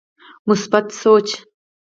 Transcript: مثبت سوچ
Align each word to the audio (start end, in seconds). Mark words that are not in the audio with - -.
مثبت 0.47 0.87
سوچ 1.01 1.29